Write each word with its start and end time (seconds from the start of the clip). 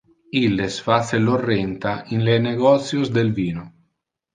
Illes 0.39 0.77
face 0.87 1.21
lor 1.27 1.45
renta 1.51 1.95
in 2.19 2.27
le 2.31 2.41
negotios 2.49 3.17
del 3.21 3.35
vino. 3.41 3.73